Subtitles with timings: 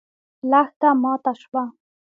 [0.49, 1.63] لښته ماته شوه.